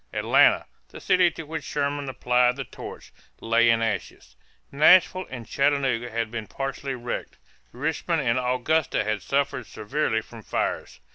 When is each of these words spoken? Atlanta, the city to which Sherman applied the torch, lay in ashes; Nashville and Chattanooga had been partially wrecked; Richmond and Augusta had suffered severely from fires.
Atlanta, 0.11 0.65
the 0.89 0.99
city 0.99 1.29
to 1.29 1.43
which 1.43 1.63
Sherman 1.63 2.09
applied 2.09 2.55
the 2.55 2.63
torch, 2.63 3.13
lay 3.39 3.69
in 3.69 3.83
ashes; 3.83 4.35
Nashville 4.71 5.27
and 5.29 5.45
Chattanooga 5.45 6.09
had 6.09 6.31
been 6.31 6.47
partially 6.47 6.95
wrecked; 6.95 7.37
Richmond 7.71 8.21
and 8.23 8.39
Augusta 8.39 9.03
had 9.03 9.21
suffered 9.21 9.67
severely 9.67 10.21
from 10.21 10.41
fires. 10.41 11.01